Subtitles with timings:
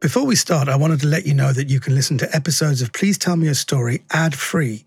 [0.00, 2.82] Before we start, I wanted to let you know that you can listen to episodes
[2.82, 4.84] of Please Tell Me a Story ad free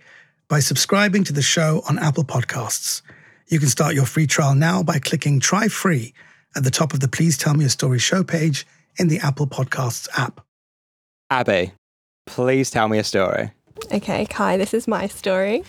[0.47, 3.01] by subscribing to the show on Apple Podcasts.
[3.49, 6.13] You can start your free trial now by clicking Try Free
[6.55, 9.47] at the top of the Please Tell Me a Story show page in the Apple
[9.47, 10.39] Podcasts app.
[11.29, 11.73] Abi,
[12.25, 13.51] please tell me a story.
[13.91, 15.65] Okay, Kai, this is my story.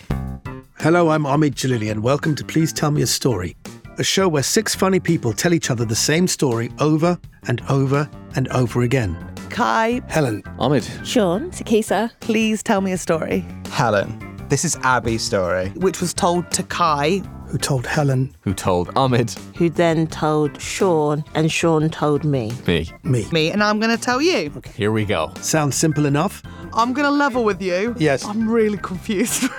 [0.79, 3.57] Hello, I'm Omid Djalili, and welcome to Please Tell Me a Story,
[3.97, 8.09] a show where six funny people tell each other the same story over and over
[8.35, 9.15] and over again.
[9.49, 11.05] Kai, Helen, Omid.
[11.05, 12.11] Sean, Sikisa.
[12.19, 13.45] please tell me a story.
[13.69, 14.17] Helen,
[14.49, 15.69] this is Abi's story.
[15.75, 19.37] Which was told to Kai, who told Helen, Who told Omid?
[19.55, 22.51] who then told Sean, and Sean told me.
[22.65, 22.89] Me.
[23.03, 23.27] me.
[23.31, 24.51] me, and I'm going to tell you.
[24.75, 25.31] Here we go.
[25.41, 26.41] Sounds simple enough?
[26.73, 27.93] I'm going to level with you.
[27.99, 28.25] Yes.
[28.25, 29.43] I'm really confused.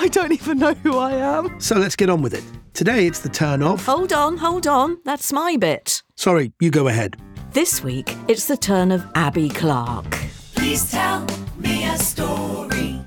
[0.00, 1.60] I don't even know who I am.
[1.60, 2.44] So let's get on with it.
[2.72, 3.84] Today it's the turn of.
[3.84, 4.98] Hold on, hold on.
[5.04, 6.04] That's my bit.
[6.14, 7.16] Sorry, you go ahead.
[7.52, 10.16] This week, it's the turn of Abi Clarke.
[10.54, 11.26] Please tell
[11.58, 13.00] me a story.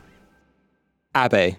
[1.15, 1.55] Abi,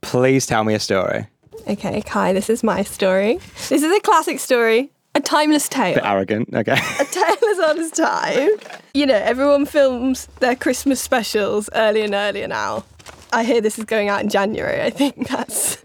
[0.00, 1.28] please tell me a story.
[1.68, 3.36] Okay, Kai, this is my story.
[3.68, 5.94] This is a classic story, a timeless tale.
[5.94, 6.48] Bit arrogant.
[6.52, 6.72] Okay.
[7.00, 8.48] A tale as old as time.
[8.94, 12.84] You know, everyone films their Christmas specials early and earlier now.
[13.32, 14.82] I hear this is going out in January.
[14.82, 15.78] I think that's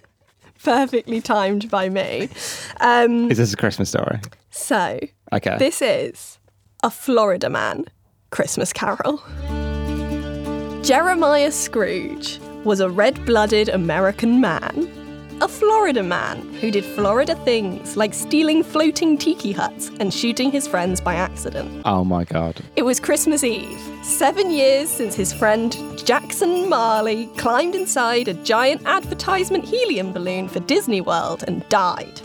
[0.63, 2.29] perfectly timed by me.
[2.81, 4.19] Um, is this a Christmas story?
[4.49, 4.99] so,
[5.33, 5.57] Okay.
[5.57, 6.39] this is
[6.83, 7.85] a Florida man
[8.31, 9.21] Christmas carol.
[10.83, 14.89] Jeremiah Scrooge was a red blooded American man,
[15.39, 20.67] a Florida man who did Florida things like stealing floating tiki huts and shooting his
[20.67, 21.81] friends by accident.
[21.85, 22.59] oh my god.
[22.75, 28.81] It was Christmas Eve, seven years since his friend Jackson Marley climbed inside a giant
[28.85, 32.19] advertisement helium balloon for Disney World and died.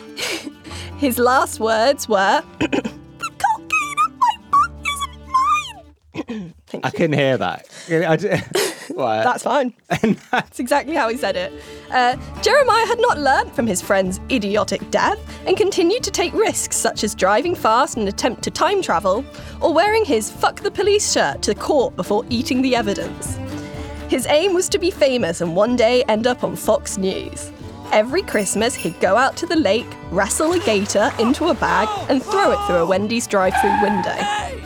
[0.96, 4.72] his last words were, The cocaine up my butt
[6.26, 6.54] isn't mine!
[6.84, 7.68] I couldn't hear that.
[8.94, 9.25] What?
[9.25, 9.75] That's fine.
[10.03, 11.53] And that's exactly how he said it.
[11.91, 16.76] Uh, Jeremiah had not learnt from his friend's idiotic death and continued to take risks
[16.76, 19.25] such as driving fast in an attempt to time travel
[19.60, 23.38] or wearing his fuck the police shirt to court before eating the evidence.
[24.08, 27.53] His aim was to be famous and one day end up on Fox News.
[27.92, 32.22] Every Christmas, he'd go out to the lake, wrestle a gator into a bag, and
[32.22, 34.62] throw it through a Wendy's drive through window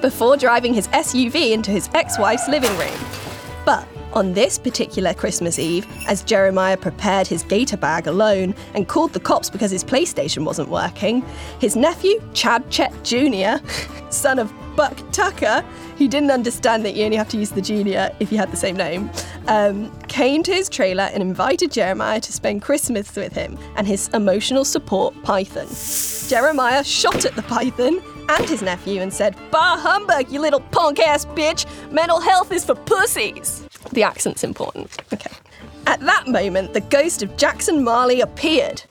[0.00, 3.25] before driving his SUV into his ex wife's living room.
[3.66, 9.12] But on this particular Christmas Eve, as Jeremiah prepared his gator bag alone and called
[9.12, 11.22] the cops because his PlayStation wasn't working,
[11.60, 13.56] his nephew, Chad Chet Jr.,
[14.10, 15.62] son of Buck Tucker,
[15.98, 18.56] who didn't understand that you only have to use the junior if you had the
[18.56, 19.10] same name,
[19.48, 24.08] um, came to his trailer and invited Jeremiah to spend Christmas with him and his
[24.08, 25.66] emotional support python.
[26.28, 31.00] Jeremiah shot at the python and his nephew and said, Bah humbug, you little punk
[31.00, 31.64] ass bitch!
[31.90, 33.62] Mental health is for pussies!
[33.92, 34.96] The accent's important.
[35.12, 35.30] Okay.
[35.86, 38.82] At that moment, the ghost of Jackson Marley appeared.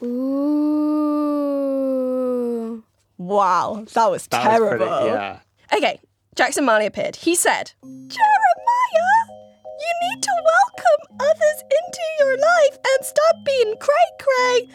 [1.16, 2.84] Ooh.
[3.18, 4.88] Wow, that was That was terrible.
[4.88, 5.40] pretty- yeah.
[5.75, 6.00] Okay,
[6.36, 7.18] Jackson Marley appeared.
[7.18, 9.22] He said, Jeremiah,
[9.66, 14.69] you need to welcome others into your life and stop being cray cray.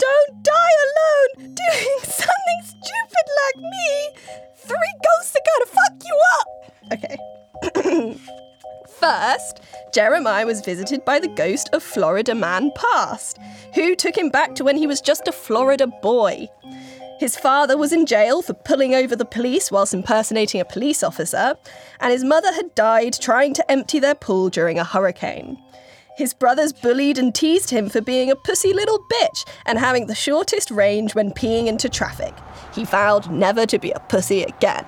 [0.00, 4.08] Don't die alone doing something stupid like me.
[4.56, 6.48] Three ghosts are gonna fuck you up.
[7.84, 8.18] Okay.
[8.98, 9.60] First,
[9.92, 13.38] Jeremiah was visited by the ghost of Florida Man Past,
[13.74, 16.48] who took him back to when he was just a Florida boy.
[17.18, 21.56] His father was in jail for pulling over the police whilst impersonating a police officer,
[21.98, 25.58] and his mother had died trying to empty their pool during a hurricane.
[26.16, 30.14] His brothers bullied and teased him for being a pussy little bitch and having the
[30.14, 32.34] shortest range when peeing into traffic.
[32.74, 34.84] He vowed never to be a pussy again.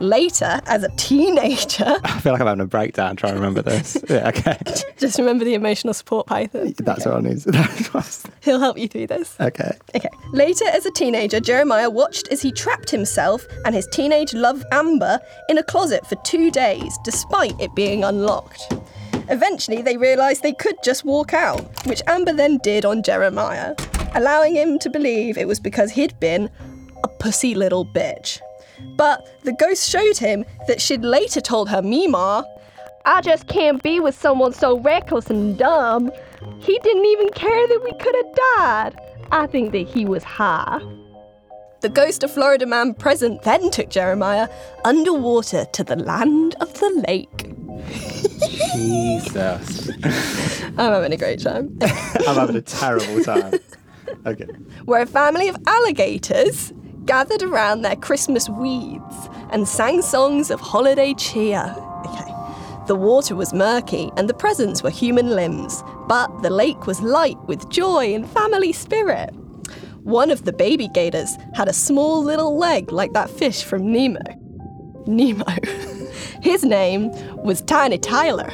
[0.00, 3.96] Later, as a teenager, I feel like I'm having a breakdown trying to remember this.
[4.08, 4.58] yeah, okay.
[4.98, 6.74] just remember the emotional support python.
[6.78, 7.42] That's what I need.
[8.42, 9.36] He'll help you through this.
[9.40, 9.76] okay.
[9.94, 10.08] Okay.
[10.32, 15.18] Later, as a teenager, Jeremiah watched as he trapped himself and his teenage love Amber
[15.48, 18.74] in a closet for two days, despite it being unlocked.
[19.28, 23.74] Eventually, they realised they could just walk out, which Amber then did on Jeremiah,
[24.14, 26.50] allowing him to believe it was because he'd been
[27.02, 28.40] a pussy little bitch.
[28.96, 32.44] But the ghost showed him that she'd later told her Mima,
[33.04, 36.10] I just can't be with someone so reckless and dumb.
[36.58, 39.00] He didn't even care that we could have died.
[39.32, 40.80] I think that he was high.
[41.82, 44.48] The ghost of Florida man present then took Jeremiah
[44.84, 47.52] underwater to the land of the lake.
[48.74, 49.90] Jesus.
[50.78, 51.78] I'm having a great time.
[51.82, 53.54] I'm having a terrible time.
[54.24, 54.46] Okay.
[54.84, 56.72] where a family of alligators
[57.06, 61.74] gathered around their Christmas weeds and sang songs of holiday cheer.
[62.06, 62.32] Okay.
[62.86, 67.38] The water was murky and the presents were human limbs, but the lake was light
[67.46, 69.30] with joy and family spirit.
[70.02, 74.20] One of the baby gators had a small little leg like that fish from Nemo.
[75.06, 75.44] Nemo.
[76.42, 77.10] His name
[77.42, 78.50] was Tiny Tyler.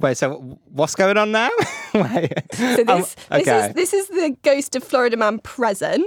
[0.00, 1.50] Wait, so what's going on now?
[1.94, 2.32] Wait.
[2.54, 6.04] So Um, this, this is this is the ghost of Florida man present.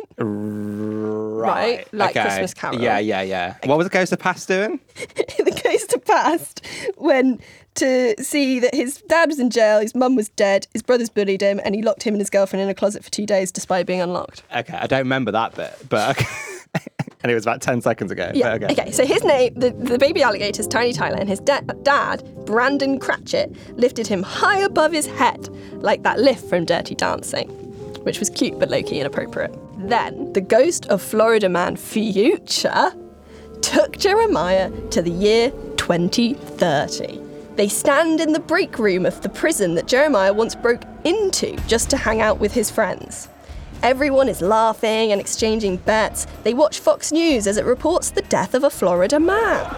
[1.52, 1.94] Right.
[1.94, 2.22] like okay.
[2.24, 2.82] Christmas Carol.
[2.82, 3.56] Yeah, yeah, yeah.
[3.66, 4.80] What was the Ghost of Past doing?
[4.96, 6.66] the ghost of past
[6.98, 7.42] went
[7.76, 11.42] to see that his dad was in jail, his mum was dead, his brothers bullied
[11.42, 13.86] him, and he locked him and his girlfriend in a closet for two days despite
[13.86, 14.44] being unlocked.
[14.56, 16.28] Okay, I don't remember that bit, but okay.
[17.24, 18.32] and it was about 10 seconds ago.
[18.34, 18.54] Yeah.
[18.54, 18.68] okay.
[18.72, 18.92] Okay.
[18.92, 23.56] So his name, the, the baby alligator's Tiny Tyler, and his da- dad, Brandon Cratchit,
[23.78, 27.50] lifted him high above his head, like that lift from Dirty Dancing,
[28.04, 29.54] which was cute but low key inappropriate.
[29.84, 32.94] Then the ghost of Florida Man Future
[33.62, 37.22] took Jeremiah to the year 2030.
[37.58, 41.90] They stand in the break room of the prison that Jeremiah once broke into just
[41.90, 43.28] to hang out with his friends.
[43.82, 46.28] Everyone is laughing and exchanging bets.
[46.44, 49.70] They watch Fox News as it reports the death of a Florida man.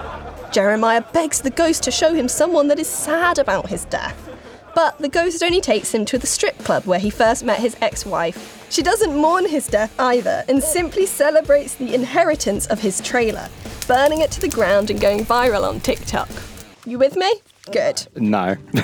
[0.51, 4.34] Jeremiah begs the ghost to show him someone that is sad about his death.
[4.75, 7.77] But the ghost only takes him to the strip club where he first met his
[7.81, 8.67] ex wife.
[8.69, 13.49] She doesn't mourn his death either and simply celebrates the inheritance of his trailer,
[13.87, 16.29] burning it to the ground and going viral on TikTok.
[16.85, 17.31] You with me?
[17.71, 18.05] Good.
[18.15, 18.57] No.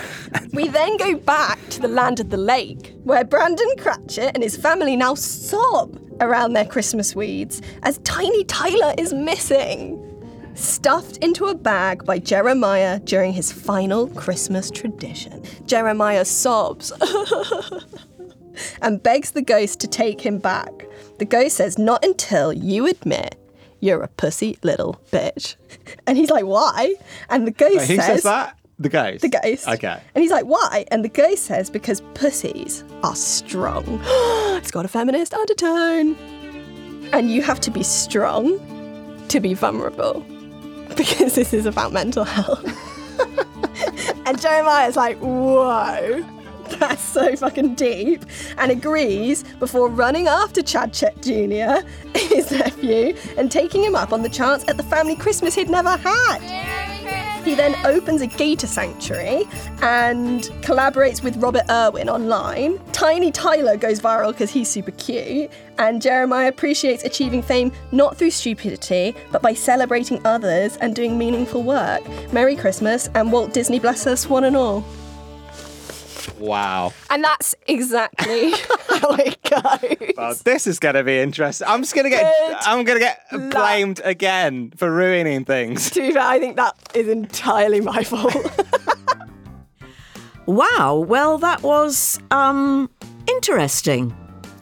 [0.54, 4.58] We then go back to the land of the lake, where Brandon Cratchit and his
[4.58, 10.11] family now sob around their Christmas weeds as Tiny Tyler is missing.
[10.54, 15.44] Stuffed into a bag by Jeremiah during his final Christmas tradition.
[15.66, 16.92] Jeremiah sobs
[18.82, 20.88] and begs the ghost to take him back.
[21.20, 23.36] The ghost says, Not until you admit
[23.80, 25.56] you're a pussy little bitch.
[26.08, 26.96] And he's like, Why?
[27.30, 28.58] And the ghost Wait, who says that?
[28.82, 29.22] The ghost.
[29.22, 29.68] the ghost.
[29.68, 30.02] Okay.
[30.16, 30.86] And he's like, why?
[30.90, 33.84] And the ghost says, because pussies are strong.
[34.58, 36.16] it's got a feminist undertone.
[37.14, 38.58] And you have to be strong
[39.28, 40.26] to be vulnerable.
[40.98, 42.64] Because this is about mental health.
[44.26, 46.26] and Jeremiah's like, whoa.
[46.80, 48.24] That's so fucking deep,
[48.58, 51.86] and agrees before running after Chad Chet Jr.,
[52.18, 55.98] his nephew, and taking him up on the chance at the family Christmas he'd never
[55.98, 56.91] had.
[57.44, 59.46] He then opens a gator sanctuary
[59.82, 62.80] and collaborates with Robert Irwin online.
[62.92, 65.50] Tiny Tyler goes viral because he's super cute,
[65.80, 71.64] and Jeremiah appreciates achieving fame not through stupidity, but by celebrating others and doing meaningful
[71.64, 72.02] work.
[72.32, 74.86] Merry Christmas, and Walt Disney bless us one and all.
[76.42, 76.92] Wow.
[77.10, 78.52] And that's exactly
[78.90, 80.14] how it goes.
[80.18, 81.68] Well, this is going to be interesting.
[81.68, 82.34] I'm just going to get.
[82.48, 83.52] Good I'm going to get luck.
[83.52, 85.92] blamed again for ruining things.
[85.92, 88.36] To be fair, I think that is entirely my fault.
[90.48, 92.90] Wow, well, that was, um,
[93.28, 94.14] interesting.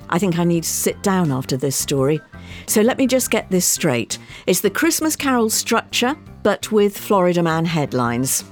[0.09, 2.19] I think I need to sit down after this story.
[2.67, 4.17] So let me just get this straight.
[4.45, 8.43] It's the Christmas Carol structure, but with Florida Man headlines.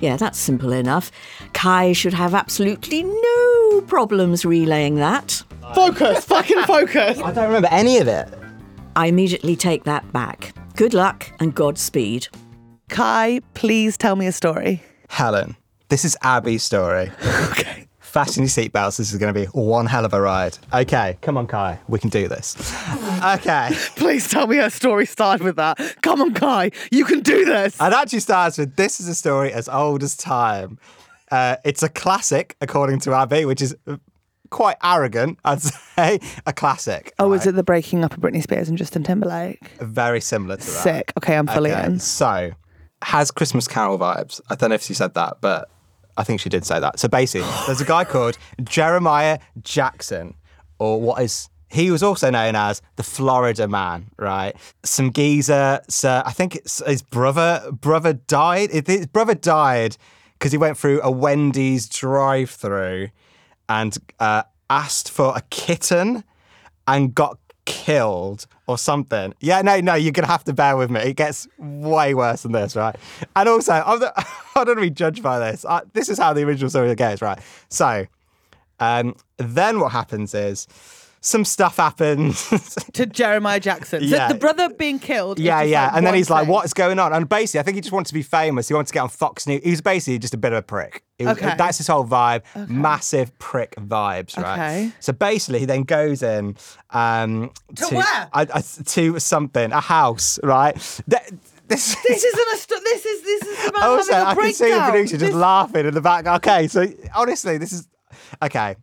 [0.00, 1.12] Yeah, that's simple enough.
[1.52, 5.42] Kai should have absolutely no problems relaying that.
[5.74, 7.18] Focus, fucking focus.
[7.20, 8.28] I don't remember any of it.
[8.96, 10.54] I immediately take that back.
[10.76, 12.28] Good luck and Godspeed.
[12.88, 14.82] Kai, please tell me a story.
[15.08, 15.56] Helen,
[15.88, 17.10] this is Abi's story.
[17.52, 17.86] Okay.
[18.00, 18.98] Fasten your seatbelts.
[18.98, 20.58] This is going to be one hell of a ride.
[20.74, 21.78] Okay, come on, Kai.
[21.88, 22.54] We can do this.
[23.24, 23.70] Okay.
[23.96, 25.78] Please tell me her story started with that.
[26.02, 27.74] Come on, Kai, you can do this.
[27.76, 30.78] It actually starts with this is a story as old as time.
[31.32, 33.96] Uh, it's a classic, according to Abi, which is uh,
[34.50, 36.20] quite arrogant, I'd say.
[36.46, 37.12] A classic.
[37.18, 39.58] Oh, is it the breaking up of Britney Spears and Justin Timberlake?
[39.80, 40.70] Very similar to that.
[40.70, 41.12] Sick.
[41.16, 41.98] Okay, I'm fully Okay, in.
[41.98, 42.50] So,
[43.02, 44.42] has Christmas Carol vibes.
[44.50, 45.70] I don't know if she said that, but
[46.18, 46.98] I think she did say that.
[46.98, 50.34] So basically, there's a guy called Jeremiah Jackson,
[50.78, 54.54] or what is he was also known as the Florida Man, right?
[54.84, 57.62] Some geezer, so I think it's his brother.
[57.72, 58.70] Brother died.
[58.86, 59.96] His brother died
[60.42, 63.10] because he went through a Wendy's drive-through
[63.68, 66.24] and uh, asked for a kitten
[66.88, 69.34] and got killed or something.
[69.38, 70.98] Yeah, no, no, you're gonna have to bear with me.
[70.98, 72.96] It gets way worse than this, right?
[73.36, 74.24] And also, I'm the, I
[74.56, 75.64] don't want to be judged by this.
[75.64, 77.38] I, this is how the original story goes, right?
[77.68, 78.08] So,
[78.80, 80.66] um, then what happens is
[81.24, 82.48] some stuff happens.
[82.92, 84.00] To Jeremiah Jackson.
[84.00, 84.28] So Yeah.
[84.28, 85.38] the brother being killed.
[85.38, 85.86] yeah, yeah.
[85.86, 88.10] like and then he's like, "What's going on?" And basically, I think he just wants
[88.10, 88.68] to be famous.
[88.68, 89.62] He wants to get on Fox News.
[89.64, 91.04] He's basically just a bit of a prick.
[91.18, 91.54] He was- Okay.
[91.56, 92.42] That's his whole vibe.
[92.68, 94.52] Massive prick vibes, right?
[94.52, 94.92] Okay.
[95.00, 96.56] So basically, he then goes in
[96.90, 98.04] um, To where?
[98.32, 100.74] I- I- to something, a house, right?
[101.08, 101.22] Th-
[101.68, 102.56] This, This isn't a.
[102.58, 104.90] St- this is this is about also, having a I can see the breakdown.
[104.90, 106.26] producer just This- laughing in the back.
[106.26, 107.88] Okay, so honestly, this is
[108.42, 108.76] okay.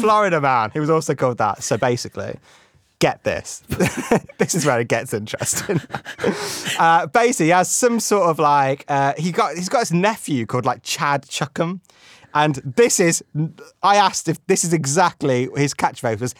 [0.00, 1.62] Florida man, he was also called that.
[1.62, 2.38] So basically,
[2.98, 3.60] get this.
[4.38, 5.80] this is where it gets interesting.
[6.78, 10.46] uh, basically, he has some sort of like uh, he got he's got his nephew
[10.46, 11.80] called like Chad Chuckham.
[12.34, 13.22] And this is,
[13.82, 16.34] I asked if this is exactly his catchphrase was.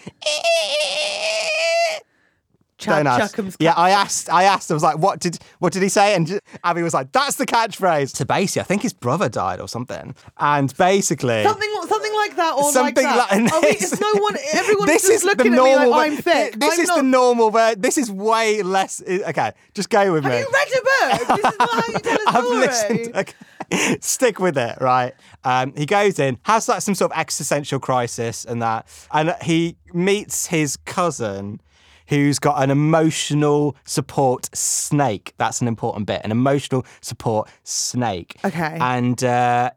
[2.83, 3.35] Chad Don't ask.
[3.35, 4.29] Chuckham's Yeah, I asked.
[4.31, 4.71] I asked.
[4.71, 7.47] I was like, "What did what did he say?" And Abi was like, "That's the
[7.47, 10.15] catchphrase." So basically, I think his brother died or something.
[10.39, 13.31] And basically, Something, something like that, or something like that.
[13.43, 13.93] like Are we, this.
[13.93, 14.37] it's no one.
[14.53, 15.91] Everyone's this just is looking the at me normal.
[15.91, 16.55] like I'm ver- thick.
[16.61, 17.51] This I'm is not, the normal.
[17.51, 19.03] Ver- this is way less.
[19.09, 20.39] Okay, just go with Have me.
[20.41, 21.37] you read a book?
[21.43, 22.59] This is not how you tell a I've story.
[22.99, 23.17] listened.
[23.17, 23.33] Okay.
[24.01, 25.15] Stick with it, right?
[25.45, 29.77] Um, he goes in, has like some sort of existential crisis and that, and he
[29.95, 31.61] meets his cousin.
[32.09, 35.35] Who's got an emotional support snake?
[35.38, 36.21] That's an important bit.
[36.25, 38.37] An emotional support snake.
[38.44, 38.78] Okay.
[38.80, 39.71] And uh,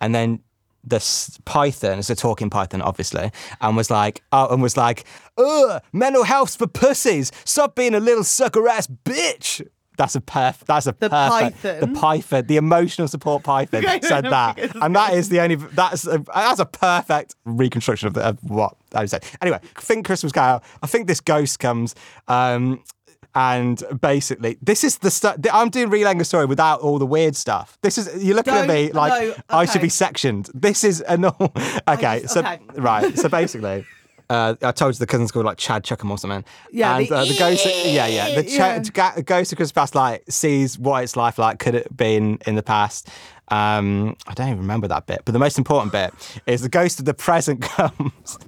[0.00, 0.40] and then
[0.86, 5.04] the python is a talking python, obviously, and was like, oh, and was like,
[5.36, 7.32] ugh, mental health's for pussies.
[7.44, 9.66] Stop being a little sucker ass bitch.
[9.96, 10.58] That's a perf.
[10.66, 11.62] That's a The perfect.
[11.62, 11.80] python?
[11.80, 15.56] The python, the emotional support python, Okay, said that, and that is the only.
[15.56, 19.22] That's a, that's a perfect reconstruction of, the, of what I saying.
[19.40, 20.62] Anyway, I think Christmas Carol.
[20.82, 21.94] I think this ghost comes.
[22.28, 22.82] Um,
[23.34, 25.36] and basically, this is the stuff.
[25.52, 27.76] I'm doing relaying a story without all the weird stuff.
[27.82, 30.48] This is you're looking at Don't- me like no, I should be sectioned.
[30.54, 31.52] This is a normal.
[31.88, 32.58] Okay, just- so okay.
[32.76, 33.84] right, so basically.
[34.28, 36.44] Uh, I told you the cousin's called like Chad Chuckham or something.
[36.72, 37.64] Yeah, and the uh, the ghost.
[37.64, 38.34] Yeah, yeah.
[38.34, 39.20] The, ch- yeah.
[39.20, 42.62] ghost of Christmas past like sees what it's life like could it been in the
[42.62, 43.08] past.
[43.48, 46.12] Um, I don't even remember that bit, but the most important bit
[46.46, 48.38] is the ghost of the present comes,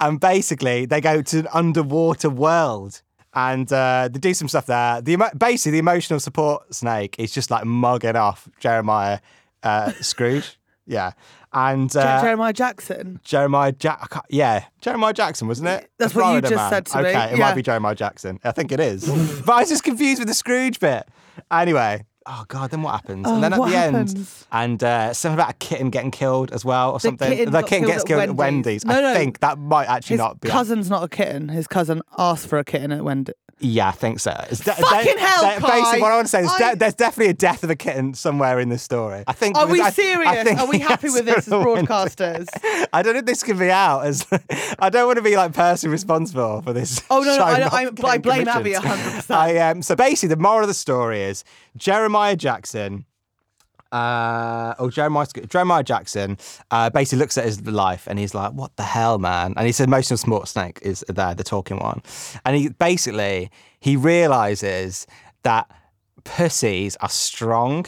[0.00, 3.02] and basically they go to an underwater world.
[3.38, 5.02] And uh, they do some stuff there.
[5.02, 9.18] The emo- basically the emotional support snake is just like mugging off Jeremiah
[9.62, 10.58] uh, Scrooge.
[10.88, 11.14] Yeah,
[11.56, 13.18] and uh, Jeremiah Jackson.
[13.24, 14.12] Jeremiah Jack.
[14.30, 15.90] Yeah, Jeremiah Jackson, wasn't it?
[15.98, 16.70] That's The what you just man.
[16.70, 17.44] said to me, Okay, it yeah.
[17.48, 18.38] might be Jeremiah Jackson.
[18.44, 19.06] I think it is.
[19.44, 21.08] but I was just confused with the Scrooge bit.
[21.50, 22.04] Anyway.
[22.28, 22.72] Oh God!
[22.72, 23.24] Then what happens?
[23.28, 24.14] Oh, and then at the happens?
[24.16, 27.30] end, and uh, something about a kitten getting killed as well, or something.
[27.30, 28.84] kitten the kitten killed gets killed at Wendy's.
[28.84, 28.84] Wendy's.
[28.84, 29.14] No, I no.
[29.14, 30.48] think that might actually His not be.
[30.48, 31.48] cousin's not a kitten.
[31.50, 33.32] His cousin asked for a kitten at Wendy.
[33.58, 34.32] Yeah, I think so.
[34.50, 35.98] It's de- Fucking hell, Basically, Kai.
[36.00, 38.12] what I want to say is de- I- there's definitely a death of a kitten
[38.12, 39.24] somewhere in this story.
[39.26, 39.56] I think.
[39.56, 40.44] Are we I- I serious?
[40.44, 42.48] think Are we happy with this as broadcasters?
[42.92, 44.26] I don't know if this can be out as.
[44.78, 47.00] I don't want to be like personally responsible for this.
[47.08, 48.84] Oh, no, no, show I- not I- I blame Abi commissioned.
[48.84, 49.34] 100%.
[49.34, 49.80] I um.
[49.80, 51.42] So basically, the moral of the story is
[51.78, 53.06] Jeremiah Jackson.
[53.92, 56.38] Uh, oh, Jeremiah, Jeremiah Jackson
[56.70, 59.66] uh, basically looks at his life and he's like, "What the hell, man?" And he
[59.66, 62.02] he's emotional smart snake is there, the talking one,
[62.44, 63.50] and he basically
[63.80, 65.06] he realizes
[65.42, 65.70] that
[66.24, 67.86] pussies are strong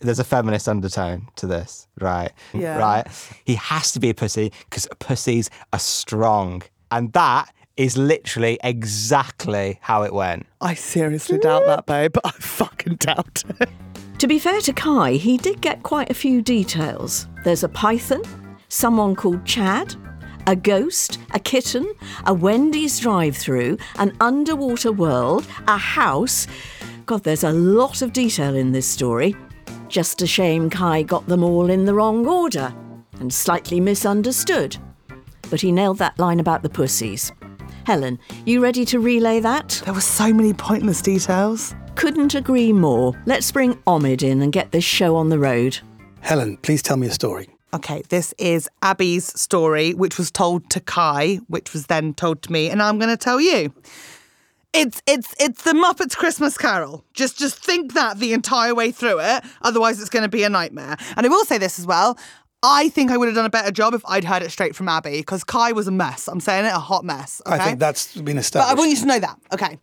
[0.00, 2.30] there's a feminist undertone to this, right?
[2.52, 2.78] Yeah.
[2.78, 3.06] Right.
[3.44, 9.78] He has to be a pussy because pussies are strong, and that is literally exactly
[9.82, 10.46] how it went.
[10.60, 12.16] I seriously doubt that, babe.
[12.24, 13.68] I fucking doubt it.
[14.18, 17.26] To be fair to Kai, he did get quite a few details.
[17.42, 18.22] There's a python,
[18.68, 19.96] someone called Chad,
[20.46, 21.92] a ghost, a kitten,
[22.26, 26.46] a Wendy's drive through, an underwater world, a house.
[27.06, 29.34] God, there's a lot of detail in this story.
[29.88, 32.74] Just a shame Kai got them all in the wrong order
[33.20, 34.76] and slightly misunderstood.
[35.50, 37.32] But he nailed that line about the pussies.
[37.84, 39.82] Helen, you ready to relay that?
[39.84, 41.74] There were so many pointless details.
[41.96, 43.14] Couldn't agree more.
[43.26, 45.78] Let's bring Omid in and get this show on the road.
[46.20, 47.48] Helen, please tell me a story.
[47.74, 52.52] Okay, this is Abi's story, which was told to Kai, which was then told to
[52.52, 53.74] me, and I'm going to tell you.
[54.72, 57.04] It's it's it's the Muppets Christmas Carol.
[57.12, 59.44] Just just think that the entire way through it.
[59.62, 60.96] Otherwise, it's going to be a nightmare.
[61.16, 62.18] And I will say this as well.
[62.64, 64.88] I think I would have done a better job if I'd heard it straight from
[64.88, 66.28] Abi, because Kai was a mess.
[66.28, 67.42] I'm saying it, a hot mess.
[67.44, 68.62] I think that's been a step.
[68.62, 68.70] But.
[68.70, 69.38] I want you to know that.
[69.52, 69.78] Okay.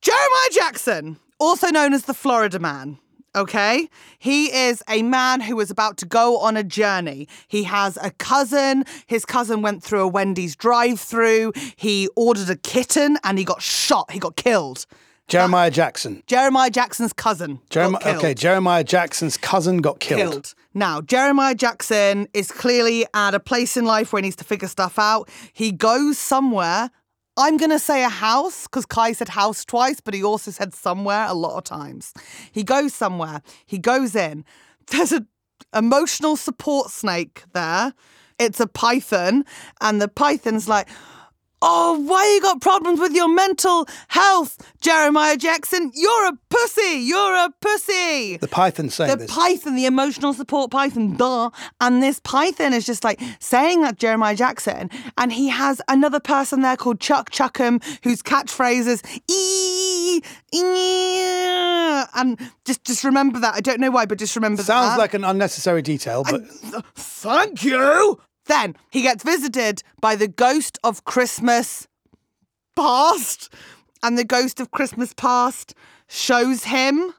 [0.00, 2.98] Jeremiah Jackson, also known as the Florida Man.
[3.34, 3.88] Okay.
[4.18, 7.28] He is a man who is about to go on a journey.
[7.48, 8.84] He has a cousin.
[9.06, 11.52] His cousin went through a Wendy's drive through.
[11.76, 14.10] He ordered a kitten and he got shot.
[14.10, 14.86] He got killed.
[15.28, 16.22] Jeremiah Jackson.
[16.26, 17.60] Jeremiah Jackson's cousin.
[17.70, 20.20] Jeremi- got okay, Jeremiah Jackson's cousin got killed.
[20.20, 20.54] killed.
[20.74, 24.68] Now, Jeremiah Jackson is clearly at a place in life where he needs to figure
[24.68, 25.28] stuff out.
[25.52, 26.90] He goes somewhere.
[27.36, 30.74] I'm going to say a house because Kai said house twice, but he also said
[30.74, 32.12] somewhere a lot of times.
[32.52, 33.40] He goes somewhere.
[33.64, 34.44] He goes in.
[34.88, 35.28] There's an
[35.74, 37.94] emotional support snake there.
[38.38, 39.44] It's a python,
[39.80, 40.88] and the python's like,
[41.64, 45.92] Oh, why you got problems with your mental health, Jeremiah Jackson?
[45.94, 46.98] You're a pussy.
[46.98, 49.30] You're a pussy The python saying the this.
[49.30, 51.50] python, the emotional support python, duh.
[51.80, 56.62] And this python is just like saying that Jeremiah Jackson, and he has another person
[56.62, 60.20] there called Chuck Chuckham, whose catchphrase is ee,
[60.52, 63.54] ee, and just just remember that.
[63.54, 64.66] I don't know why, but just remember that.
[64.66, 66.42] Sounds like an unnecessary detail, but
[66.96, 68.18] Thank you.
[68.52, 71.88] Then he gets visited by the ghost of Christmas
[72.76, 73.50] past,
[74.02, 75.74] and the ghost of Christmas past
[76.06, 77.14] shows him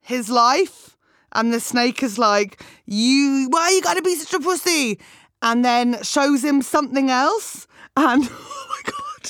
[0.00, 0.96] his life,
[1.30, 4.98] and the snake is like, "You, why are you gotta be such a pussy?"
[5.40, 9.24] And then shows him something else, and oh my god,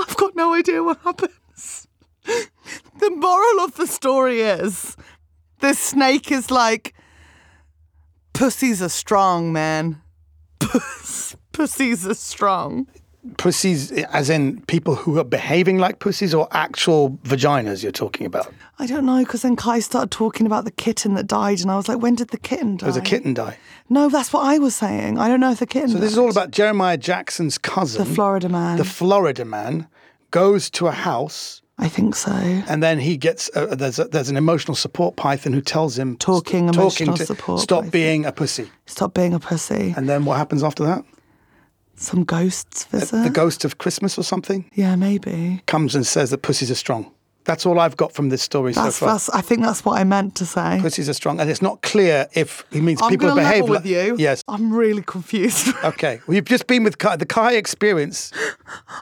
[0.00, 1.86] I've got no idea what happens.
[2.98, 4.96] The moral of the story is,
[5.60, 6.94] the snake is like,
[8.32, 10.02] pussies are strong, man.
[10.58, 12.86] Puss, pussies are strong.
[13.38, 18.52] pussies, as in people who are behaving like pussies or actual vaginas you're talking about?
[18.78, 21.76] I don't know because then Kai started talking about the kitten that died, and I
[21.76, 22.86] was like, when did the kitten oh, die?
[22.86, 23.58] Does a kitten die?
[23.88, 25.18] No, that's what I was saying.
[25.18, 25.90] I don't know if the kitten.
[25.90, 28.06] So this is all about Jeremiah Jackson's cousin.
[28.06, 28.78] the Florida man.
[28.78, 29.88] The Florida man
[30.30, 32.30] goes to a house I think so.
[32.32, 36.16] and then he gets uh, there's a, there's an emotional support python who tells him
[36.16, 37.90] Talking talking emotional to support stop python.
[37.90, 38.70] being a pussy.
[38.86, 39.92] Stop being a pussy.
[39.96, 41.04] And then what happens after that?
[41.96, 43.22] Some ghosts visit.
[43.24, 45.62] The ghost of Christmas or something Yeah, maybe.
[45.66, 47.10] comes and says that pussies are strong.
[47.46, 49.14] That's all I've got from this story That's, so far.
[49.14, 49.28] that's.
[49.30, 50.78] I think that's what I meant to say.
[50.80, 53.84] Pussies are strong, and it's not clear if he means I'm people behave level like
[53.84, 54.16] with you.
[54.18, 54.42] Yes.
[54.48, 55.74] I'm really confused.
[55.86, 56.20] Okay.
[56.26, 58.32] Well, you've just been with Kai, the Kai experience.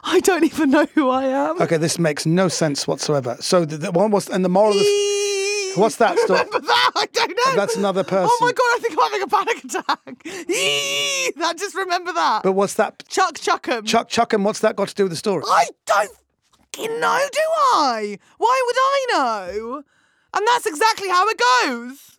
[0.03, 1.59] I don't even know who I am.
[1.59, 3.37] Okay, this makes no sense whatsoever.
[3.39, 6.39] So the, the one was, and the moral of the, what's that story?
[6.39, 6.91] Remember that?
[6.95, 7.55] I don't know.
[7.55, 8.29] That's another person.
[8.31, 8.63] Oh my god!
[8.63, 10.49] I think I'm having a panic attack.
[10.49, 11.31] Eee!
[11.37, 12.43] That just remember that.
[12.43, 13.03] But what's that?
[13.07, 13.85] Chuck Chuckham.
[13.85, 15.43] Chuck Chuckham, what's that got to do with the story?
[15.47, 16.11] I don't
[16.75, 17.39] fucking know, do
[17.73, 18.17] I?
[18.37, 19.83] Why would I know?
[20.33, 22.17] And that's exactly how it goes.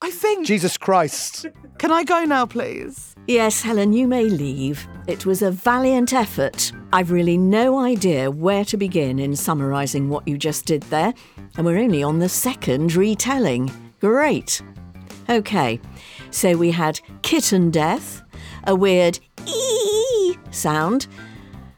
[0.00, 0.46] I think.
[0.46, 1.46] Jesus Christ.
[1.78, 3.14] Can I go now, please?
[3.26, 4.86] Yes, Helen, you may leave.
[5.06, 6.72] It was a valiant effort.
[6.92, 11.12] I've really no idea where to begin in summarising what you just did there,
[11.56, 13.70] and we're only on the second retelling.
[14.00, 14.62] Great.
[15.28, 15.80] Okay,
[16.30, 18.22] so we had kitten death,
[18.64, 21.06] a weird ee sound,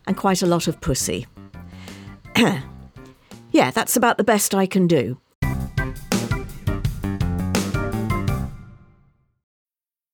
[0.06, 1.26] and quite a lot of pussy.
[3.50, 5.18] yeah, that's about the best I can do.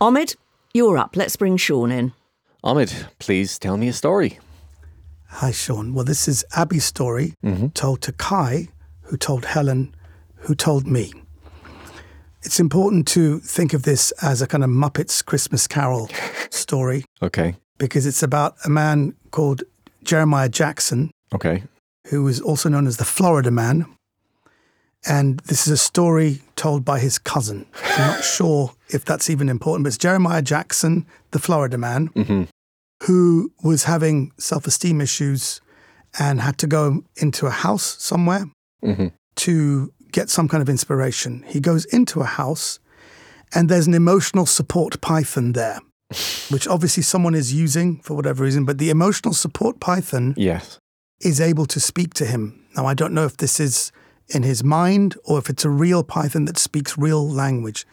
[0.00, 0.36] Omid,
[0.72, 1.16] you're up.
[1.16, 2.12] Let's bring Sean in.
[2.64, 4.38] Omid, please tell me a story.
[5.28, 5.94] Hi, Sean.
[5.94, 7.68] Well, this is Abi's story mm-hmm.
[7.68, 8.68] told to Kai,
[9.02, 9.94] who told Helen,
[10.36, 11.12] who told me.
[12.42, 16.08] It's important to think of this as a kind of Muppets Christmas Carol
[16.50, 17.56] story Okay.
[17.78, 19.62] because it's about a man called
[20.02, 21.62] Jeremiah Jackson, Okay.
[22.08, 23.86] who was also known as the Florida Man.
[25.06, 27.66] And this is a story told by his cousin.
[27.82, 32.44] I'm not sure if that's even important, but it's Jeremiah Jackson, the Florida Man, mm-hmm.
[33.04, 35.60] who was having self esteem issues
[36.18, 38.46] and had to go into a house somewhere
[38.82, 39.08] mm-hmm.
[39.36, 41.44] to get some kind of inspiration.
[41.46, 42.78] He goes into a house
[43.54, 45.80] and there's an emotional support python there,
[46.50, 50.78] which obviously someone is using for whatever reason, but the emotional support python Yes.
[51.20, 52.64] is able to speak to him.
[52.76, 53.92] Now, I don't know if this is
[54.28, 57.86] in his mind or if it's a real python that speaks real language.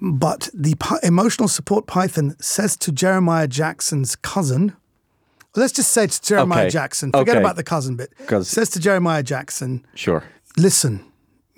[0.00, 4.74] But the emotional support python says to Jeremiah Jackson's cousin,
[5.54, 6.70] let's just say to Jeremiah Okay.
[6.70, 7.40] Jackson, forget Okay.
[7.40, 8.12] about the cousin bit.
[8.26, 10.24] 'Cause- Says to Jeremiah Jackson, Sure.
[10.56, 11.04] listen,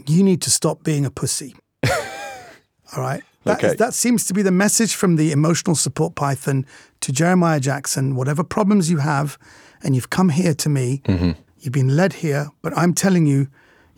[0.07, 1.55] you need to stop being a pussy.
[2.97, 3.23] All right.
[3.45, 3.77] That, is- Okay.
[3.77, 6.65] that seems to be the message from the emotional support python
[7.01, 8.15] to Jeremiah Jackson.
[8.15, 9.39] Whatever problems you have,
[9.83, 11.31] and you've come here to me, Mm-hmm.
[11.61, 13.49] you've been led here, but I'm telling you,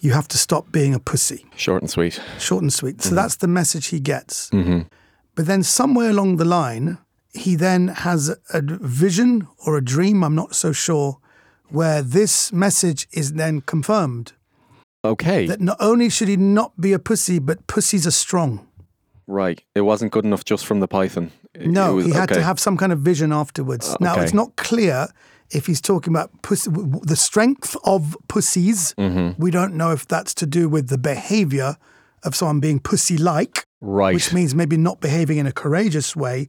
[0.07, 1.41] you have to stop being a pussy.
[1.57, 2.21] Short and sweet.
[2.39, 2.97] Short and sweet.
[2.99, 3.09] Mm-hmm.
[3.09, 4.51] So that's the message he gets.
[5.37, 6.99] But then somewhere along the line,
[7.35, 8.61] he then has a
[9.03, 11.19] vision or a dream, I'm not so sure,
[11.69, 14.33] where this message is then confirmed
[15.05, 15.47] Okay.
[15.47, 18.61] that not only should he not be a pussy, but pussies are strong.
[19.29, 19.61] right.
[19.75, 21.33] It wasn't good enough just from the python.
[21.53, 23.97] It- No, it was- he had to have some kind of vision afterwards.
[24.01, 24.23] now, okay.
[24.25, 25.09] it's not clear
[25.51, 28.95] if he's talking about pussy, w- w- the strength of pussies.
[28.99, 29.41] Mm-hmm.
[29.43, 31.77] We don't know if that's to do with the behavior
[32.25, 34.15] of someone being pussy like, Right.
[34.15, 36.49] which means maybe not behaving in a courageous way,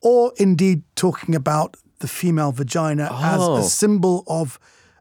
[0.00, 3.54] or indeed talking about the female vagina as Oh.
[3.56, 4.58] Uh, a symbol of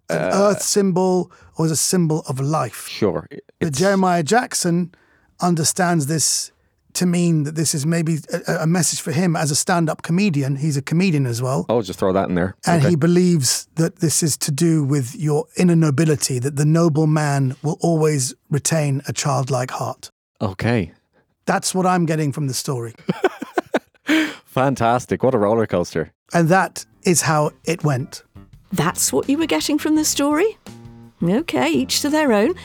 [0.10, 2.88] an earth symbol or as a symbol of life.
[2.88, 3.28] Sure.
[3.60, 4.94] But Jeremiah Jackson
[5.42, 6.52] understands this
[6.96, 10.56] to mean that this is maybe a, a message for him as a stand-up comedian.
[10.56, 11.66] He's a comedian as well.
[11.70, 12.56] I'll just throw that in there.
[12.66, 12.92] And okay.
[12.92, 17.56] he believes that this is to do with your inner nobility, that the noble man
[17.62, 20.10] will always retain a childlike heart.
[20.42, 20.92] okay.
[21.48, 22.96] That's what I'm getting from the story.
[24.46, 25.22] Fantastic.
[25.22, 26.12] What a roller coaster.
[26.34, 28.24] And that is how it went.
[28.72, 30.58] That's what you were getting from the story?
[31.24, 32.56] Okay, each to their own.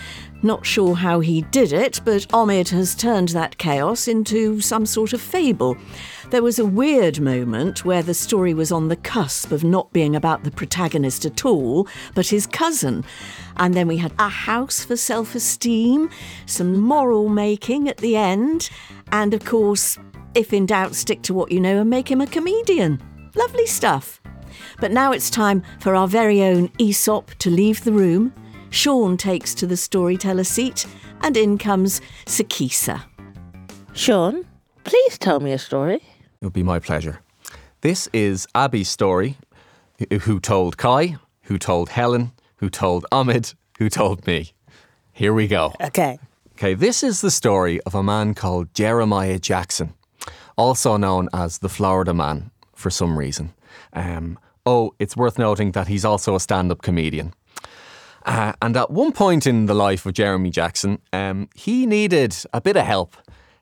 [0.42, 5.12] Not sure how he did it, but Omid has turned that chaos into some sort
[5.12, 5.76] of fable.
[6.30, 10.16] There was a weird moment where the story was on the cusp of not being
[10.16, 13.04] about the protagonist at all, but his cousin.
[13.56, 16.08] And then we had a house for self esteem,
[16.46, 18.70] some moral making at the end,
[19.12, 19.98] and of course,
[20.34, 23.02] if in doubt, stick to what you know and make him a comedian.
[23.34, 24.20] Lovely stuff.
[24.80, 28.32] But now it's time for our very own Aesop to leave the room.
[28.70, 30.86] Sean takes to the storyteller seat,
[31.22, 33.02] and in comes Sikisa.
[33.92, 34.44] Sean,
[34.84, 35.96] please tell me a story.
[36.40, 37.20] It would be my pleasure.
[37.80, 39.36] This is Abi's story,
[39.98, 44.52] who- who told Kai, who told Helen, who told Omid, who told me.
[45.12, 45.74] Here we go.
[45.80, 46.18] Okay.
[46.54, 49.94] Okay, this is the story of a man called Jeremiah Jackson,
[50.56, 53.52] also known as the Florida Man for some reason.
[53.94, 57.32] Um, oh, it's worth noting that he's also a stand up comedian.
[58.24, 62.60] Uh, and at one point in the life of Jeremy Jackson, um, he needed a
[62.60, 63.16] bit of help.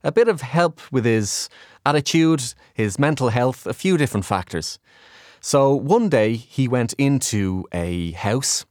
[0.05, 1.49] A bit of help with his
[1.85, 4.79] attitude, his mental health, a few different factors.
[5.41, 8.65] So one day he went into a house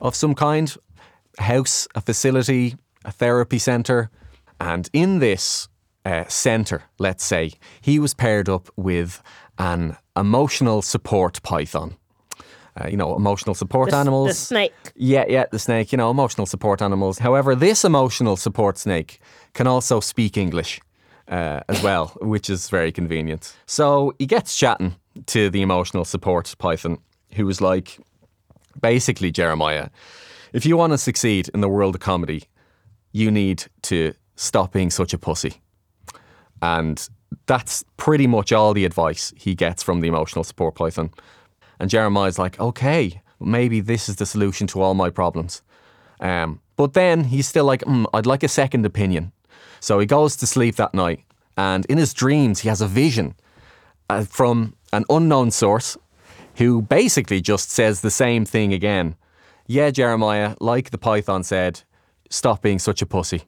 [0.00, 0.74] of some kind,
[1.38, 4.10] a house, a facility, a therapy centre.
[4.58, 5.68] And in this
[6.04, 9.22] uh, centre, let's say, he was paired up with
[9.58, 11.96] an emotional support python.
[12.76, 14.72] Uh, you know, emotional support The s- the snake.
[14.94, 17.18] Yeah, yeah, the snake, you know, emotional support animals.
[17.18, 19.18] However, this emotional support snake
[19.54, 20.80] can also speak English
[21.28, 23.56] uh, as well, which is very convenient.
[23.66, 24.94] So he gets chatting
[25.26, 26.98] to the emotional support python,
[27.36, 27.98] who was like,
[28.80, 29.88] basically, Jeremiah,
[30.52, 32.44] if you want to succeed in the world of comedy,
[33.12, 35.60] you need to stop being such a pussy.
[36.62, 37.08] And
[37.46, 41.10] that's pretty much all the advice he gets from the emotional support python.
[41.80, 45.62] And Jeremiah's like, okay, maybe this is the solution to all my problems.
[46.20, 49.32] Um, but then he's still like, mm, I'd like a second opinion.
[49.80, 51.24] So he goes to sleep that night,
[51.56, 53.34] and in his dreams, he has a vision
[54.10, 55.96] uh, from an unknown source
[56.56, 59.16] who basically just says the same thing again.
[59.66, 61.82] Yeah, Jeremiah, like the Python said,
[62.28, 63.44] stop being such a pussy.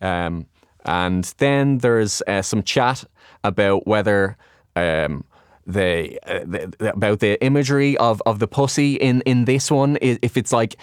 [0.00, 0.46] Um,
[0.84, 3.04] and then there's uh, some chat
[3.44, 4.38] about whether
[4.76, 5.24] um,
[5.66, 10.36] the, uh, the about the imagery of, of the pussy in, in this one, if
[10.36, 10.76] it's like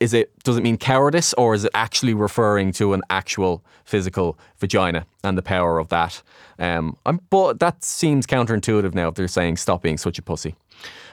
[0.00, 4.38] is it does it mean cowardice or is it actually referring to an actual physical
[4.58, 6.22] vagina and the power of that?
[6.58, 6.96] Um,
[7.30, 10.54] but that seems counterintuitive now if they're saying stop being such a pussy.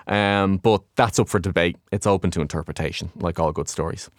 [0.08, 1.78] Um, but that's up for debate.
[1.92, 4.10] It's open to interpretation, like all good stories.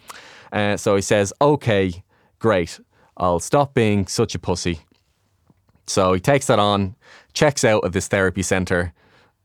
[0.52, 2.04] Uh, so he says, "Okay,
[2.38, 2.80] great.
[3.16, 4.80] I'll stop being such a pussy."
[5.90, 6.94] So he takes that on,
[7.32, 8.92] checks out of this therapy center,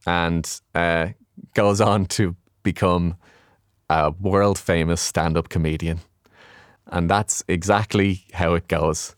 [0.06, 1.08] and uh,
[1.56, 3.16] goes on to become
[3.90, 6.02] a world famous stand up comedian.
[6.86, 9.16] And that's exactly how it goes.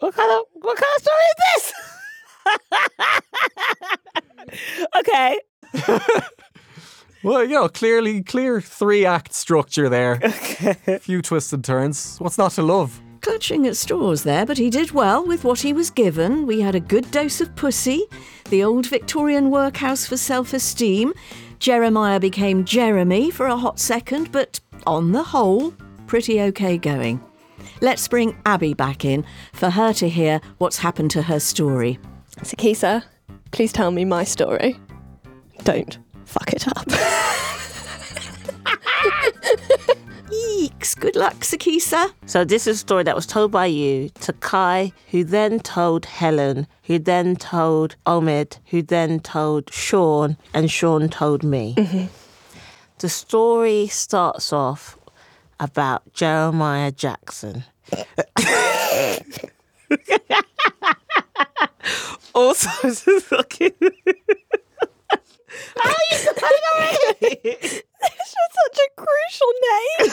[0.00, 1.72] What kind of what kind of story is
[4.74, 4.88] this?
[4.98, 5.40] okay.
[7.24, 10.20] Well, you know, clearly, clear three act structure there.
[10.86, 12.16] A few twists and turns.
[12.18, 13.02] What's not to love?
[13.20, 16.46] Clutching at straws there, but he did well with what he was given.
[16.46, 18.04] We had a good dose of pussy,
[18.50, 21.12] the old Victorian workhouse for self esteem.
[21.58, 25.74] Jeremiah became Jeremy for a hot second, but on the whole,
[26.06, 27.22] pretty okay going.
[27.80, 31.98] Let's bring Abi back in for her to hear what's happened to her story.
[32.42, 33.04] Sikisa,
[33.50, 34.78] please tell me my story.
[35.64, 36.86] Don't fuck it up.
[40.58, 42.12] Eeks, good luck, Sikisa.
[42.26, 46.04] So this is a story that was told by you to Kai, who then told
[46.04, 51.76] Helen, who then told Omid, who then told Sean, and Sean told me.
[51.78, 52.06] Mm-hmm.
[52.98, 54.98] The story starts off
[55.60, 57.62] about Jeremiah Jackson.
[62.34, 62.90] also,
[63.20, 63.74] fucking.
[65.76, 70.10] How are you it's just such a crucial name.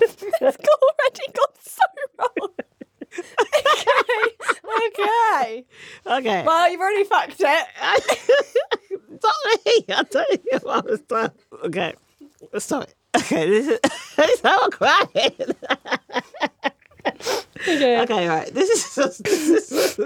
[0.00, 1.84] it's already gone so
[2.18, 2.50] wrong.
[3.98, 4.28] okay,
[4.88, 5.64] okay.
[6.06, 6.44] Okay.
[6.46, 7.66] Well, you've already fucked it.
[9.20, 11.32] Sorry, I tell you what I was done.
[11.64, 11.94] Okay,
[12.44, 12.94] it.
[13.16, 13.80] Okay, this
[14.18, 15.54] is how I'm crying.
[17.62, 18.00] Okay.
[18.00, 18.52] Okay, right.
[18.54, 19.96] This is this is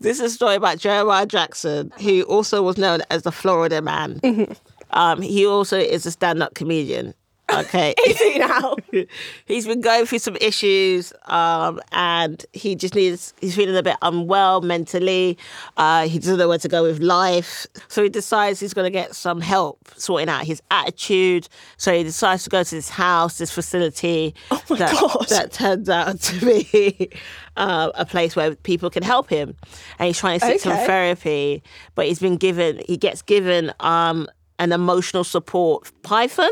[0.00, 4.20] this is a story about Jeremiah Jackson, who also was known as the Florida Man.
[4.20, 4.52] Mm-hmm.
[4.92, 7.14] Um, he also is a stand-up comedian.
[7.52, 8.76] Okay, Is he now?
[9.46, 13.96] he's been going through some issues um, and he just needs he's feeling a bit
[14.02, 15.36] unwell mentally
[15.76, 18.90] uh, he doesn't know where to go with life so he decides he's going to
[18.90, 23.38] get some help sorting out his attitude so he decides to go to this house
[23.38, 25.26] this facility that, God.
[25.28, 27.10] that turns out to be
[27.56, 29.56] uh, a place where people can help him
[29.98, 31.62] and he's trying to seek some therapy
[31.94, 34.28] but he's been given he gets given um,
[34.60, 36.50] an emotional support python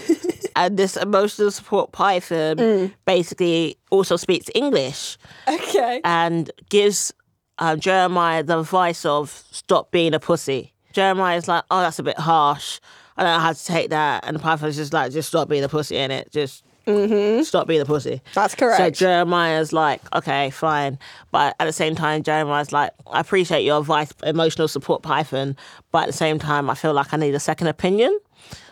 [0.56, 2.92] and this emotional support python Mm.
[3.06, 5.16] basically also speaks English
[5.48, 6.00] Okay.
[6.04, 7.12] and gives
[7.58, 10.72] uh, Jeremiah the advice of stop being a pussy.
[10.92, 12.80] Jeremiah's like, oh, that's a bit harsh.
[13.16, 14.24] I don't know how to take that.
[14.26, 16.30] And the python's just like, just stop being a pussy in it.
[16.32, 17.42] Just Mm-hmm.
[17.42, 18.20] stop being a pussy.
[18.34, 18.78] That's correct.
[18.78, 18.90] So.
[18.90, 20.98] Jeremiah's like, okay, fine.
[21.30, 25.56] But at the same time, Jeremiah's like, I appreciate your advice, emotional support, Python.
[25.92, 28.18] But at the same time, I feel like I need a second opinion.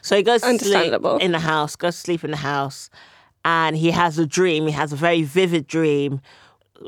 [0.03, 2.91] So he goes to sleep in the house, goes to sleep in the house,
[3.45, 4.67] and he has a dream.
[4.67, 6.21] He has a very vivid dream.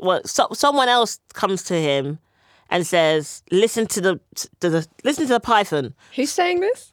[0.01, 2.19] Well, so, someone else comes to him
[2.69, 4.19] and says, "Listen to the,
[4.59, 6.91] to the listen to the Python." Who's saying this?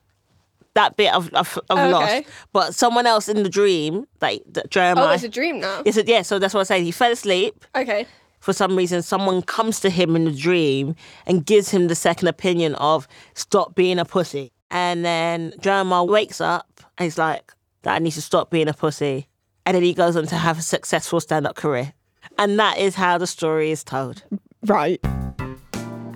[0.75, 2.21] That bit of of, of oh, Okay.
[2.21, 5.15] lost, but someone else in the dream, like that Oh, Jeremiah.
[5.15, 5.83] it's a dream now.
[5.85, 6.85] Yes, yeah, so that's what I'm saying.
[6.85, 7.65] He fell asleep.
[7.77, 8.07] Okay.
[8.41, 12.27] For some reason, someone comes to him in the dream and gives him the second
[12.29, 14.51] opinion of stop being a pussy.
[14.71, 16.67] And then Jeremiah wakes up
[16.99, 19.29] and he's like, that I need to stop being a pussy.
[19.65, 21.93] And then he goes on to have a successful stand up career.
[22.39, 24.25] And that is how the story is told.
[24.67, 25.01] Right.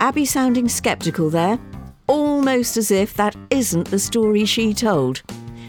[0.01, 1.59] Abi sounding sceptical there,
[2.07, 5.23] almost as if that isn't the story she told.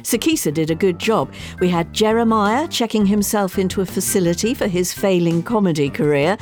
[0.04, 1.34] Sikisa did a good job.
[1.60, 6.38] We had Jeremiah checking himself into a facility for his failing comedy career.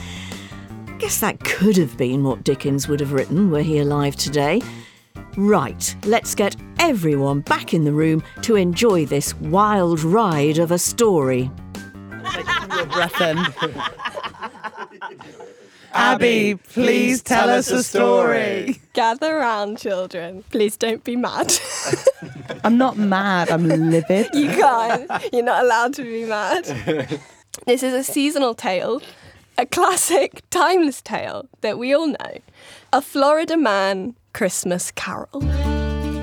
[0.87, 4.61] I guess that could have been what Dickens would have written were he alive today.
[5.35, 10.77] Right, let's get everyone back in the room to enjoy this wild ride of a
[10.77, 11.49] story.
[12.75, 13.37] Your breath in.
[15.95, 18.81] Abi, please tell us a story.
[18.93, 20.43] Gather round, children.
[20.51, 21.53] Please don't be mad.
[22.63, 24.27] I'm not mad, I'm livid.
[24.33, 25.09] you can't.
[25.33, 26.65] You're not allowed to be mad.
[27.65, 29.01] This is a seasonal tale,
[29.57, 32.39] a classic, timeless tale that we all know.
[32.91, 35.41] A Florida Man Christmas Carol.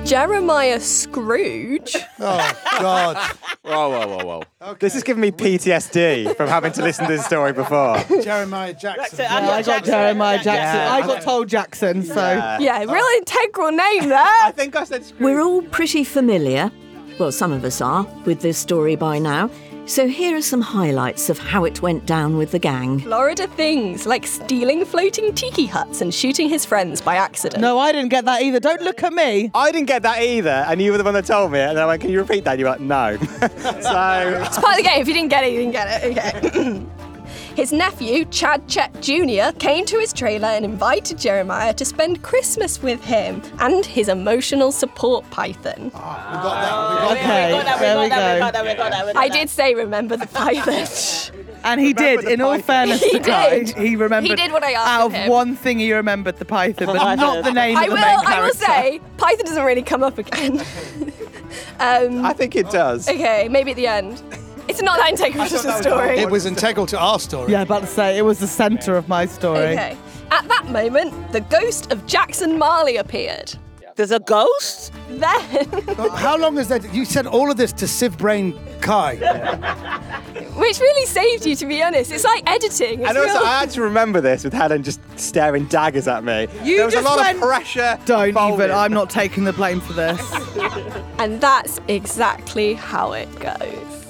[0.05, 1.95] Jeremiah Scrooge.
[2.19, 3.17] Oh, God.
[3.61, 4.73] Whoa, whoa, whoa, whoa.
[4.75, 7.97] This is giving me PTSD from having to listen to this story before.
[8.21, 9.19] Jeremiah Jackson.
[9.19, 10.79] Yeah, I got Jeremiah Jackson.
[10.79, 10.91] Yeah.
[10.91, 12.31] I got told Jackson, so.
[12.59, 14.19] Yeah, real integral name there.
[14.19, 15.21] I think I said Scrooge.
[15.21, 16.69] We're all pretty familiar.
[17.17, 19.49] Well, some of us are with this story by now.
[19.85, 22.99] So here are some highlights of how it went down with the gang.
[23.01, 27.61] Florida things like stealing floating tiki huts and shooting his friends by accident.
[27.61, 28.61] No, I didn't get that either.
[28.61, 29.51] Don't look at me.
[29.53, 31.59] I didn't get that either, and you were the one that told me.
[31.59, 34.71] And I went, "Can you repeat that?" And you were like, "No." so It's part
[34.71, 35.01] of the game.
[35.01, 36.17] If you didn't get it, you didn't get it.
[36.17, 36.85] Okay.
[37.55, 42.81] His nephew, Chad Chet Jr., came to his trailer and invited Jeremiah to spend Christmas
[42.81, 45.91] with him and his emotional support python.
[45.93, 47.51] Ah, we got that.
[47.53, 48.63] We got okay, there
[49.03, 49.19] we go.
[49.19, 51.39] I did say remember the python.
[51.65, 53.77] And he did, in all fairness He to Guy, did.
[53.77, 54.29] he remembered.
[54.31, 55.29] He did what I asked Out of of him.
[55.29, 58.01] one thing, he remembered the python, but not the name I of the will.
[58.01, 60.59] main I will say python doesn't really come up again.
[61.79, 63.07] um, I think it does.
[63.07, 64.21] okay, maybe at the end.
[64.67, 66.19] It's not that integral to the story.
[66.19, 67.51] It was integral to our story.
[67.51, 69.59] Yeah, about to say it was the centre of my story.
[69.59, 69.97] Okay.
[70.31, 73.53] At that moment, the ghost of Jackson Marley appeared.
[73.95, 74.91] There's a ghost?
[75.07, 75.67] Then,
[76.15, 76.91] How long is that?
[76.95, 79.15] You said all of this to Civ Brain Kai.
[80.55, 82.11] which really saved you, to be honest.
[82.11, 83.01] It's like editing.
[83.01, 86.23] It's And also, real- I had to remember this with Helen just staring daggers at
[86.23, 86.47] me.
[86.63, 87.99] You there was just a lot went, of pressure.
[88.05, 88.71] Don't involved even.
[88.71, 90.33] I'm not taking the blame for this.
[91.19, 94.02] and that's exactly how it goes.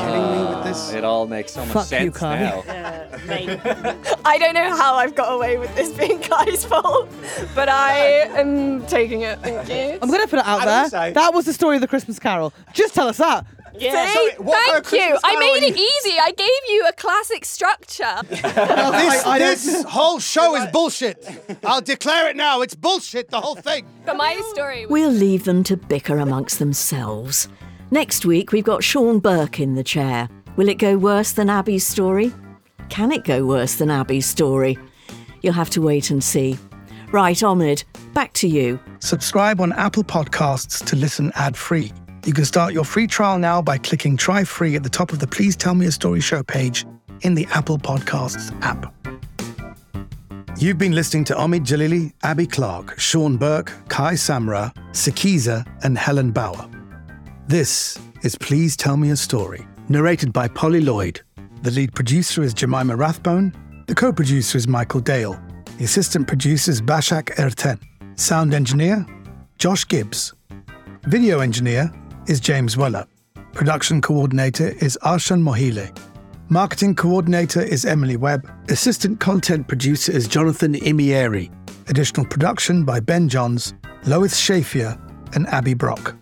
[0.00, 0.92] Killing me with this.
[0.92, 2.38] It all makes so much Fuck you, sense Kai.
[2.40, 2.62] now.
[4.24, 7.08] I don't know how I've got away with this being Kai's fault,
[7.54, 7.98] but I
[8.38, 9.38] am taking it.
[9.40, 9.98] Thank you.
[10.00, 10.82] I'm going to put it out And there.
[10.82, 12.52] also- that was the story of the Christmas Carol.
[12.72, 13.46] Just tell us that.
[13.78, 13.90] See?
[13.90, 14.98] sorry, what kind of Thank you.
[14.98, 16.16] Christmas I carol made are it easy.
[16.20, 18.14] I gave you a classic structure.
[18.28, 21.24] This, I don't- this whole show is bullshit.
[21.64, 22.62] I'll declare it now.
[22.62, 23.86] It's bullshit, the whole thing.
[24.04, 27.48] But my story was We'll leave them to bicker amongst themselves.
[27.90, 30.28] Next week, we've got Sean Burke in the chair.
[30.56, 32.34] Will it go worse than Abi's story?
[32.90, 34.76] Can it go worse than Abi's story?
[35.40, 36.58] You'll have to wait and see.
[37.12, 38.78] Right, Omid, back to you.
[38.98, 41.90] Subscribe on Apple Podcasts to listen ad free.
[42.26, 45.18] You can start your free trial now by clicking try free at the top of
[45.18, 46.84] the Please Tell Me a Story show page
[47.22, 48.92] in the Apple Podcasts app.
[50.58, 56.32] You've been listening to Omid Djalili, Abi Clarke, Sean Burke, Kai Samra, Sikisa, and Helen
[56.32, 56.68] Bauer.
[57.48, 61.22] This is Please Tell Me a Story, narrated by Polly Lloyd.
[61.62, 63.54] The lead producer is Jemima Rathbone.
[63.86, 65.40] The co producer is Michael Dale.
[65.78, 67.80] The assistant producer is Bashak Erten.
[68.20, 69.06] Sound engineer,
[69.56, 70.34] Josh Gibbs.
[71.04, 71.90] Video engineer
[72.26, 73.06] is James Weller.
[73.54, 75.98] Production coordinator is Arshan Mohile.
[76.50, 78.46] Marketing coordinator is Emily Webb.
[78.68, 81.50] Assistant content producer is Jonathan Imieri.
[81.88, 83.72] Additional production by Ben Johns,
[84.04, 85.00] Lois Shafier,
[85.34, 86.14] and Abby Brock.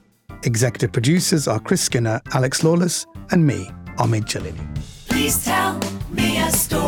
[0.45, 4.65] Executive producers are Chris Skinner, Alex Lawless, and me, Omid Djalili.
[5.09, 5.81] Please tell
[6.13, 6.86] me a story.